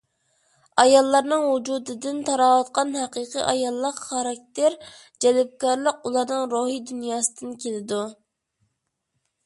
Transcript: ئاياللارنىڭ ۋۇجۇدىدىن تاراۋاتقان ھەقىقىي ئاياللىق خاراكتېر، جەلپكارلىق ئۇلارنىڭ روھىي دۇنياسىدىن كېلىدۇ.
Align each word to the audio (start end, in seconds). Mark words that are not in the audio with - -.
ئاياللارنىڭ 0.83 1.43
ۋۇجۇدىدىن 1.47 2.23
تاراۋاتقان 2.29 2.95
ھەقىقىي 3.01 3.45
ئاياللىق 3.51 4.01
خاراكتېر، 4.07 4.79
جەلپكارلىق 5.27 6.09
ئۇلارنىڭ 6.11 6.51
روھىي 6.55 6.83
دۇنياسىدىن 6.93 7.57
كېلىدۇ. 7.65 8.05